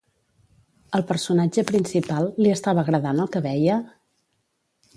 [0.99, 3.77] Al personatge principal, li estava agradant el que veia?